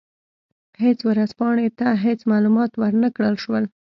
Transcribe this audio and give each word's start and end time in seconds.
هېڅ 0.83 0.99
ورځپاڼې 1.09 1.67
ته 1.79 1.87
هېڅ 2.05 2.19
معلومات 2.31 2.71
ور 2.81 2.93
نه 3.03 3.09
کړل 3.15 3.35
شول. 3.43 3.63